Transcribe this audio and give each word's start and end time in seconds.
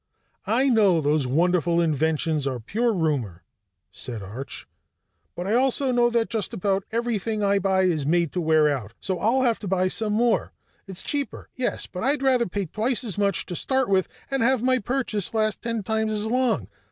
"I 0.47 0.67
know 0.67 0.99
those 0.99 1.27
wonderful 1.27 1.79
inventions 1.79 2.47
are 2.47 2.59
pure 2.59 2.91
rumor," 2.91 3.43
said 3.91 4.23
Arch. 4.23 4.67
"But 5.35 5.45
I 5.45 5.53
also 5.53 5.91
know 5.91 6.09
that 6.09 6.27
just 6.31 6.55
about 6.55 6.85
everything 6.91 7.43
I 7.43 7.59
buy 7.59 7.83
is 7.83 8.03
made 8.03 8.31
to 8.31 8.41
wear 8.41 8.67
out 8.67 8.95
so 8.99 9.19
I'll 9.19 9.43
have 9.43 9.59
to 9.59 9.67
buy 9.67 9.89
some 9.89 10.13
more. 10.13 10.53
It's 10.87 11.03
cheaper, 11.03 11.49
yes, 11.53 11.85
but 11.85 12.03
I'd 12.03 12.23
rather 12.23 12.47
pay 12.47 12.65
twice 12.65 13.03
as 13.03 13.19
much 13.19 13.45
to 13.45 13.55
start 13.55 13.89
with 13.89 14.07
and 14.31 14.41
have 14.41 14.63
my 14.63 14.79
purchase 14.79 15.35
last 15.35 15.61
ten 15.61 15.83
times 15.83 16.11
as 16.13 16.25
long. 16.25 16.67